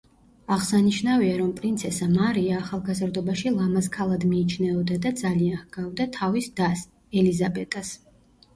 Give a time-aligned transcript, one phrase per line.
[0.53, 6.85] აღსანიშნავია, რომ პრინცესა მარია ახალგაზრდობაში ლამაზ ქალად მიიჩნეოდა და ძალიან ჰგავდა თავის დას,
[7.23, 7.97] ელიზაბეტას.